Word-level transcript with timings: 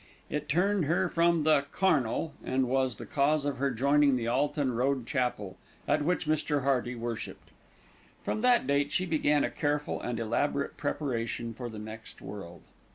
It 0.31 0.49
turned 0.49 0.85
her 0.85 1.09
from 1.09 1.43
the 1.43 1.65
"carnal," 1.71 2.33
and 2.43 2.67
was 2.67 2.95
the 2.95 3.05
cause 3.05 3.45
of 3.45 3.57
her 3.57 3.69
joining 3.69 4.15
the 4.15 4.27
Alton 4.27 4.71
Road 4.75 5.05
Chapel, 5.05 5.57
at 5.87 6.01
which 6.03 6.25
Mr. 6.25 6.63
Hearty 6.63 6.95
worshipped. 6.95 7.51
From 8.25 8.41
that 8.41 8.65
date 8.65 8.91
she 8.91 9.05
began 9.05 9.43
a 9.43 9.51
careful 9.51 10.01
and 10.01 10.19
elaborate 10.19 10.75
preparation 10.75 11.53
for 11.53 11.69
the 11.69 11.77
next 11.77 12.19
world. 12.19 12.63